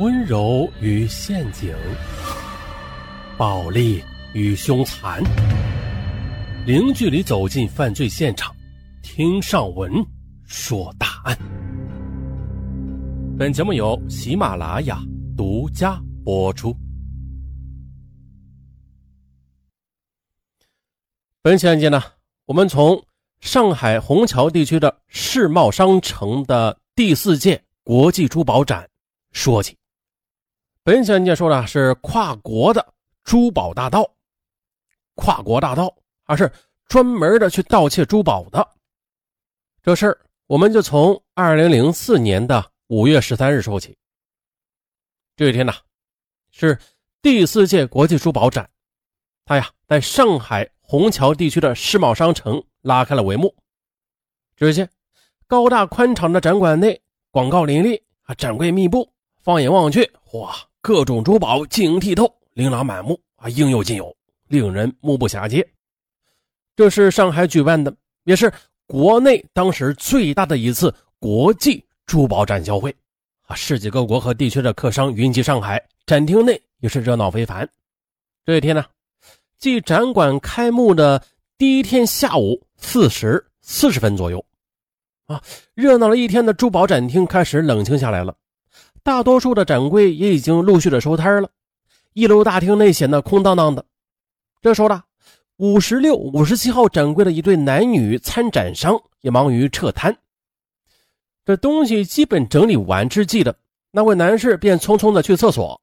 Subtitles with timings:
[0.00, 1.72] 温柔与陷阱，
[3.38, 5.22] 暴力与凶残，
[6.66, 8.52] 零距离走进犯罪现场，
[9.04, 10.04] 听上文
[10.46, 11.38] 说大案。
[13.38, 15.00] 本节目由喜马拉雅
[15.36, 16.76] 独家播出。
[21.40, 22.02] 本期案件呢，
[22.46, 23.00] 我们从
[23.38, 28.90] 上海虹桥地区的世贸商城的第四届国际珠宝展
[29.30, 29.76] 说起。
[30.84, 34.06] 本期案件说的是跨国的珠宝大盗，
[35.14, 36.52] 跨国大盗，而是
[36.88, 38.68] 专门的去盗窃珠宝的。
[39.82, 43.96] 这事儿我们就从二零零四年的五月十三日说起。
[45.36, 45.72] 这一天呢，
[46.50, 46.78] 是
[47.22, 48.68] 第四届国际珠宝展，
[49.46, 50.70] 它呀在上海。
[50.86, 53.56] 虹桥地区的世贸商城拉开了帷幕。
[54.54, 54.90] 只见
[55.46, 59.10] 高大宽敞的展馆内，广告林立，啊，展柜密布。
[59.40, 64.14] 放眼望去，哇，各种珠宝晶莹剔透，琳琅满目，啊，应有尽有，
[64.48, 65.66] 令人目不暇接。
[66.76, 68.52] 这是上海举办的，也是
[68.86, 72.94] 国内当时最大的一次国际珠宝展销会。
[73.46, 77.66] 啊，世界各国和地区的客商云集上海，展厅内也是热闹非凡。
[78.44, 78.84] 这一天呢。
[79.56, 81.24] 即展馆开幕的
[81.56, 84.44] 第一天下午四时四十分左右，
[85.24, 85.40] 啊，
[85.72, 88.36] 热闹了一天的珠宝展厅开始冷清下来了，
[89.04, 91.50] 大多数的展柜也已经陆续的收摊了，
[92.14, 93.84] 一楼大厅内显得空荡荡的。
[94.62, 95.02] 这时候呢，
[95.58, 100.16] 五十六、五十七号展柜的一对男女参展商也忙于撤摊，
[101.44, 103.54] 这东西基本整理完之际的
[103.90, 105.78] 那位男士便匆匆的去厕所。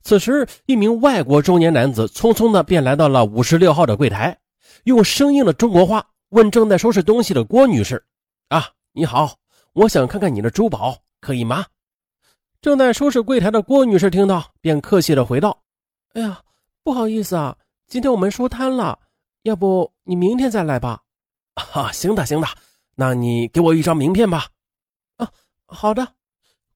[0.00, 4.38] 此时，一名外国中年男子匆匆的便来到了五十六号的柜台，
[4.84, 8.02] 用生硬的中国话问正在收拾东西的郭女士
[8.48, 9.36] ：“啊，你好，
[9.74, 11.66] 我想看看你的珠宝，可以吗？”
[12.66, 15.56] 正在收拾柜台的郭女士听到，便客气的回道
[16.14, 16.40] ：“哎呀，
[16.82, 18.98] 不好意思啊，今天我们收摊了，
[19.44, 21.00] 要不你明天再来吧
[21.54, 22.48] ？”“啊，行的，行的，
[22.96, 24.48] 那你给我一张名片吧。
[25.18, 25.30] ”“啊，
[25.66, 26.14] 好的。”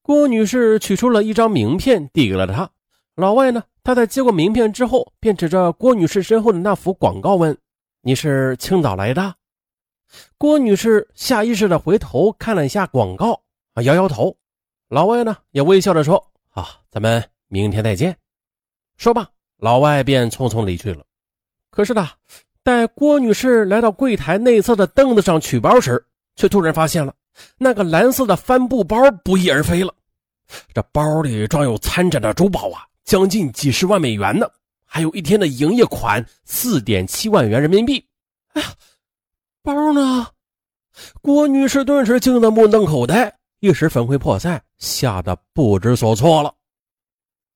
[0.00, 2.70] 郭女士取出了一张名片，递给了他。
[3.16, 3.64] 老外呢？
[3.82, 7.58] 他在接过名片之后，便指着郭女士身后的那幅广告问
[8.02, 9.34] ：“你是青岛来的？”
[10.38, 13.42] 郭女士下意识的回头看了一下广告，
[13.74, 14.36] 啊，摇摇头。
[14.90, 16.20] 老外呢，也微笑着说
[16.50, 18.16] ：“啊，咱们明天再见。”
[18.98, 19.24] 说罢，
[19.56, 21.04] 老外便匆匆离去了。
[21.70, 22.08] 可是呢，
[22.64, 27.14] 待郭女士来到柜台内侧的凳子上取包时，却突然发现了
[27.56, 29.94] 那个蓝色的帆布包不翼而飞了。
[30.74, 32.84] 这包里装有参展的珠宝啊！
[33.04, 34.50] 将近几十万美元呢，
[34.84, 38.04] 还有一天的营业款四点七万元人民币。
[38.54, 38.66] 哎呀，
[39.62, 40.26] 包呢？
[41.22, 46.52] 郭女士顿时惊得目瞪口呆，一时魂飞魄散，吓得不知所措了。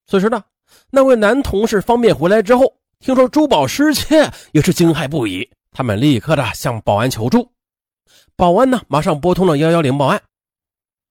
[0.06, 0.44] 此时呢，
[0.90, 5.50] 那位男同事方便回来之后，听说珠宝失窃，也是惊骇不已。
[5.72, 7.50] 他们立刻的向保安求助，
[8.36, 10.22] 保安呢马上拨通了幺幺零报案。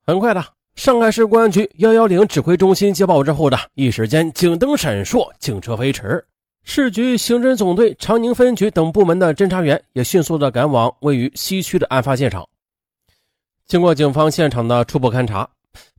[0.05, 0.41] 很快的。
[0.75, 6.25] 上海市公安局幺幺零指挥中心接报之后的一时间，警灯闪烁，警车飞驰，
[6.63, 12.43] 市局刑侦总队长宁分局等部门的侦查员也迅速的赶往位于西区的案发现场。
[13.67, 15.47] 经过警方现场的初步勘查，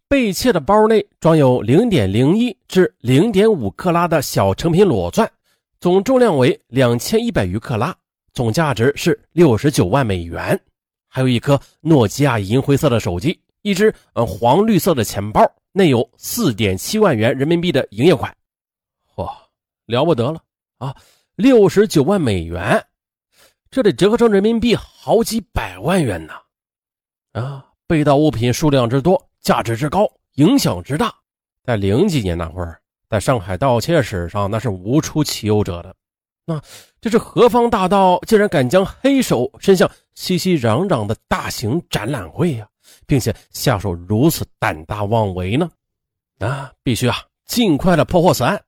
[0.08, 5.30] 被窃的包内装有零点零一至零点五克拉的小成品裸钻，
[5.80, 7.96] 总重量为两千一百余克拉，
[8.32, 10.60] 总价值是六十九万美元，
[11.08, 13.40] 还有一颗诺基亚银灰色的手机。
[13.62, 15.40] 一只呃黄绿色的钱包，
[15.72, 18.30] 内有四点七万元人民币的营业款，
[19.16, 19.26] 嚯，
[19.86, 20.38] 了不得了
[20.76, 20.94] 啊！
[21.34, 22.84] 六十九万美元，
[23.70, 26.34] 这得折合成人民币好几百万元呢！
[27.32, 31.14] 啊，被盗物品数量之多，价值之高，影响之大，
[31.62, 35.94] 在零几年那会儿，在上海盗窃史上那是无出其右者的。
[36.46, 36.58] 那
[36.98, 42.66] 这是何方大盗，竟然敢将黑手伸向熙熙攘攘的大型展览会呀？
[43.06, 45.70] 并且下手如此胆大妄为呢？
[46.38, 48.63] 啊，必须啊，尽快的破获此案。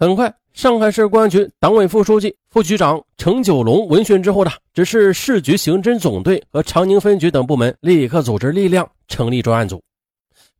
[0.00, 9.78] 很快，上海市公安局党委副书记、副局长程九龙闻讯之后呢，指示市局刑侦总队和长宁分局等部门立刻组织力量成立专案组。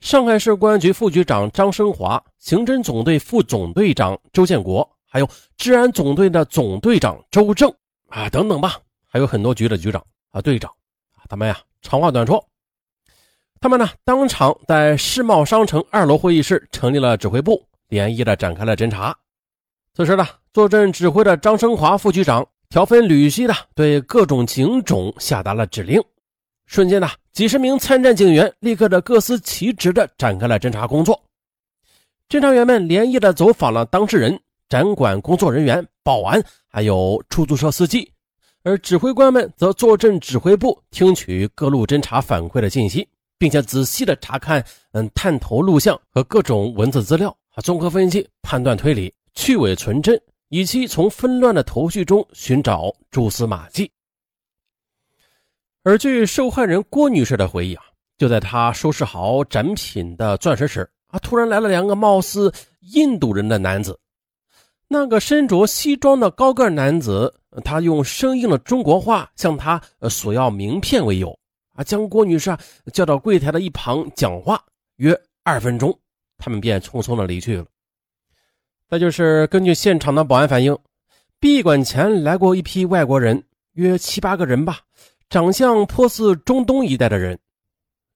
[0.00, 7.72] 上海市公安局副局长张生华、刑侦总队副总队长周建国，还有治安总队的总队长周正
[8.10, 8.76] 啊等等吧，
[9.08, 10.70] 还有很多局的局长啊队长
[11.16, 12.46] 啊，他们呀，长话短说。
[13.58, 19.16] 他们呢，当场在世贸商城二楼会议室成立了指挥部，连夜的展开了侦查。
[19.94, 26.02] 此时呢，坐镇指挥的张生华副局长条分缕析的对各种警种下达了指令。
[26.66, 31.20] 瞬间呢，几十名参战警员立刻的各司其职的展开了侦查工作。
[32.28, 38.12] 侦查员们连夜的走访了当事人、展馆工作人员、保安，还有出租车司机，
[38.62, 53.90] 而指挥官们则坐镇指挥部，听取各路侦查反馈的信息，并且仔细的查看嗯探头录像和各种文字资料啊，综合分析、判断推理，去伪存真，以期从纷乱的头绪中寻找蛛丝马迹。
[55.82, 57.82] 而据受害人郭女士的回忆啊，
[58.18, 60.90] 就在她收拾好展品的钻石时。
[61.12, 61.18] 啊！
[61.18, 62.52] 突然来了两个貌似
[62.92, 63.98] 印度人的男子，
[64.86, 67.34] 那个身着西装的高个男子，
[67.64, 71.36] 他用生硬的中国话向他索要名片为由，
[71.74, 72.56] 啊，将郭女士
[72.92, 74.64] 叫到柜台的一旁讲话，
[74.98, 75.98] 约二分钟，
[76.38, 77.66] 他们便匆匆的离去了。
[78.90, 80.76] 再就是根据现场的保安反映，
[81.38, 83.40] 闭馆前来过一批外国人，
[83.74, 84.80] 约七八个人吧，
[85.28, 87.38] 长相颇似中东一带的人，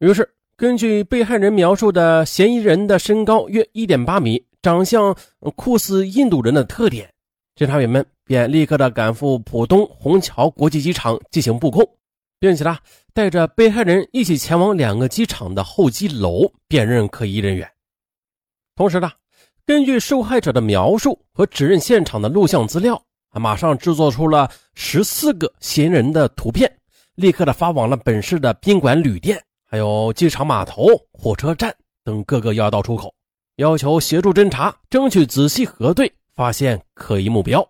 [0.01, 0.29] 于是。
[0.57, 5.17] 根据被害人描述的嫌疑人的身高约一点八米，长相
[5.57, 7.13] 酷似印度人的特点，
[7.57, 11.85] 侦查员们便立刻的赶赴浦东虹桥国际机场进行布控，
[12.39, 12.79] 并且呢
[13.13, 17.69] 带着被害人一起前往两个机场的候机楼辨认可疑人员。
[18.77, 19.11] 同时呢，
[19.67, 26.71] 根据受害者的描述和指认现场的录像资料，啊，马上制作出了十四个嫌疑人的图片，
[27.15, 29.43] 立刻的发往了本市的宾馆、旅店。
[29.67, 31.75] 还有机场码头、火车站
[32.05, 33.13] 等各个要道出口，
[33.57, 37.67] 要求协助侦查，争取仔细核对，发现可疑目标。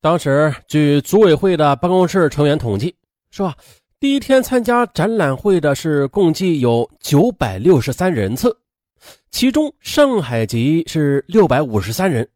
[0.00, 2.96] 当时，据组委会的办公室成员统计，
[3.30, 3.54] 说
[4.00, 8.56] 第一天参加展览会的是共计有九百六十三人次，
[9.30, 12.28] 其中上海籍是六百五十三人，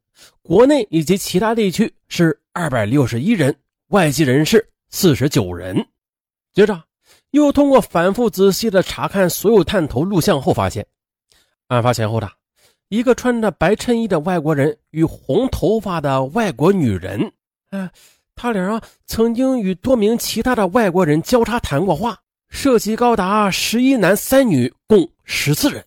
[0.43, 3.55] 国内以及其他地区是二百六十一人，
[3.89, 5.87] 外籍人士四十九人。
[6.53, 6.83] 接着。
[7.31, 10.87] 又通过反复仔细的查看所有探头录像后，发现
[11.67, 12.31] 案发前后的
[12.89, 17.33] 一个穿着白衬衣的外国人与红头发的外国女人，
[17.71, 17.91] 哎，
[18.37, 22.17] 他俩啊曾经与多名其他的外国人交叉谈过话，
[22.51, 25.85] 涉及高达十一男三女，共十四人。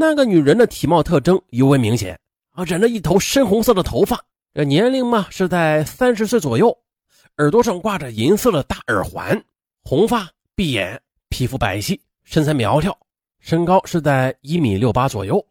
[0.00, 2.18] 那个女人的体貌特征尤为明显
[2.52, 4.18] 啊，染着一头深红色的头发，
[4.54, 6.74] 这年龄嘛是在三十岁左右，
[7.36, 9.38] 耳朵上挂着银色的大耳环。
[9.82, 10.98] 红发碧眼，
[11.28, 12.98] 皮肤白皙，身材苗条，
[13.40, 15.44] 身高是在一米六八左右。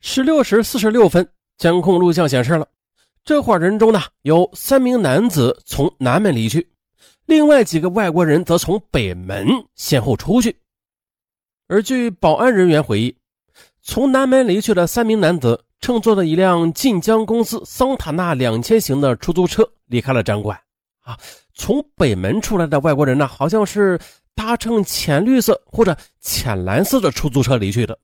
[0.00, 2.66] 十六时四十六分，监控录像显示了，
[3.22, 6.66] 这伙人中呢有三名男子从南门离去，
[7.26, 10.56] 另外几个外国人则从北门先后出去。
[11.68, 13.14] 而据保安人员回忆，
[13.82, 20.58] 从南门离去的三名男子乘坐的一辆晋江公司桑塔纳两千型的出租车离开了展馆。
[21.02, 21.16] 啊。
[21.52, 23.98] 从北门出来的外国人呢，好像是
[24.34, 27.98] 搭乘浅绿色或者浅蓝色的出租车离去的。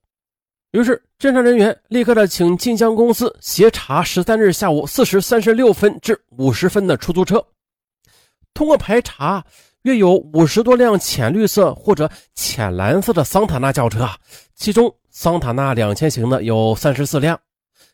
[0.71, 7.43] 于是，侦查人员立刻的请晋江公司协查十三日下午四时三十六分至五十分的出租车。
[8.53, 9.43] 通过排查，
[9.85, 14.17] 约有五十多辆浅绿色或者浅蓝色的桑塔纳轿车啊，
[14.55, 17.39] 其中桑塔纳两千型的有三十四辆。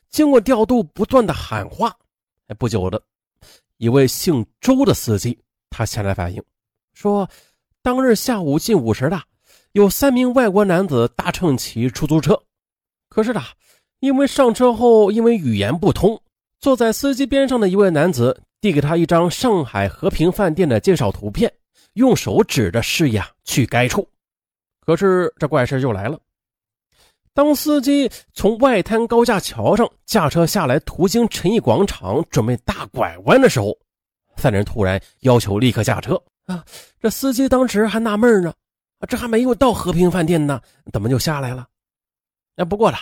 [0.08, 1.94] 经过调度，不断的喊话，
[2.48, 3.02] 哎，不久的，
[3.76, 5.38] 一位姓周的司机。
[5.68, 6.42] 他前来反映
[6.94, 7.28] 说，
[7.82, 9.20] 当日下午近五时的，
[9.72, 12.42] 有三名外国男子搭乘其出租车。
[13.10, 13.42] 可是呢，
[14.00, 16.18] 因为上车后因为语言不通，
[16.58, 21.52] 坐在司机边上的一位男子递给他一张上海和平饭店的介绍图片，
[21.94, 24.08] 用手指着示意啊去该处。
[24.80, 26.18] 可是这怪事就来了，
[27.32, 33.76] 当司机从外滩高架桥上驾车下来，途经陈毅广场，准备大拐弯的时候。
[34.36, 36.64] 三人突然要求立刻下车啊！
[37.00, 38.52] 这司机当时还纳闷呢，
[38.98, 41.68] 啊，这还没有到和平饭店呢，怎么就下来了？
[42.56, 42.98] 哎，不过了，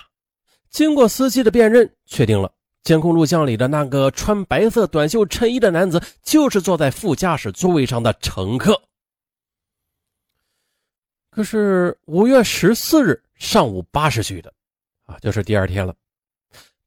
[0.68, 8.80] 经过司机的辨认，确定了监控录像里的那个穿白色短袖衬衣的男子就是坐在副驾驶座位上的乘客。
[11.30, 14.52] 可是五月十四日上午八时许的，
[15.04, 15.94] 啊，就是第二天了，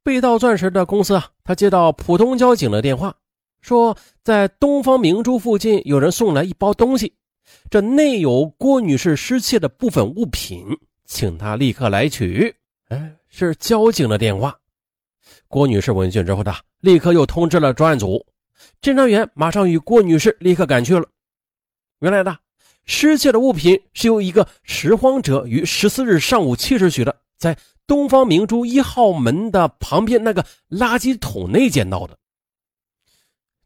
[0.04, 3.16] 被盗钻石的公司啊，他接到浦东交警的电话。
[3.62, 7.14] 说在东方明珠附近有人送来一包东西，
[7.70, 10.66] 这内有郭女士失窃的部分物品，
[11.06, 12.54] 请他立刻来取。
[12.90, 14.60] 哎，是交警的电话。
[15.54, 18.26] 郭女士闻讯之后的，立刻又通知了专案组，
[18.82, 21.08] 侦查员马上与郭女士立刻赶去了。
[22.00, 22.36] 原来的
[22.86, 27.56] 失窃的物品是由一个拾荒者于十四日上午七时许的，在
[27.86, 32.18] 东方明珠一号门的旁边那个垃圾桶内捡到的。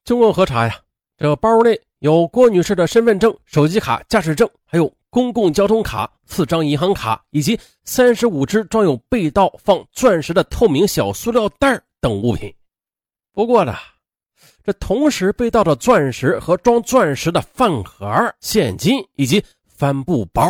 [0.04, 0.82] 经过核查呀，
[1.18, 12.54] 这个包内有郭女士的身份证、手机卡、驾驶证，还有公共交通卡、四张银行卡以及三十五只装有被盗放钻石的透明小塑料袋等物品。
[13.34, 13.74] 不过呢，
[14.64, 20.44] 这同时被盗的钻石和装钻石的饭盒、现金以及帆布包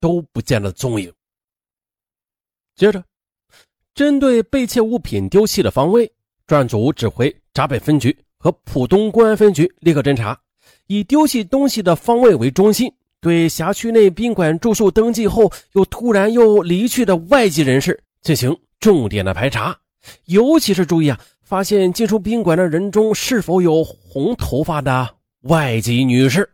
[0.00, 1.12] 都不见了踪影。
[2.74, 3.04] 接着，
[3.92, 6.10] 针对被窃物品丢弃的方位，
[6.46, 10.40] 专案组指挥闸北分局和浦东公安分局立刻侦查，
[10.86, 19.76] 以丢弃东西的方位为中心，对辖区内宾馆住宿登记后又突然又离去的外籍人士进行重点的排查，
[20.26, 25.08] 尤其是注意啊，发现进出宾馆的人中是否有红头发的
[25.42, 26.48] 外籍女士。